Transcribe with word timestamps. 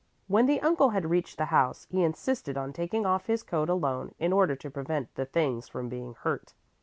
When 0.27 0.47
the 0.47 0.59
uncle 0.61 0.89
had 0.89 1.11
reached 1.11 1.37
the 1.37 1.45
house, 1.53 1.85
he 1.91 2.03
insisted 2.03 2.57
on 2.57 2.73
taking 2.73 3.05
off 3.05 3.27
his 3.27 3.43
coat 3.43 3.69
alone 3.69 4.15
in 4.17 4.33
order 4.33 4.55
to 4.55 4.71
prevent 4.71 5.13
the 5.13 5.27
things 5.27 5.67
from 5.67 5.89
being 5.89 6.15
hurt. 6.21 6.55